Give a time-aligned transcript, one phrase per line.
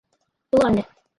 [0.57, 0.83] Lond.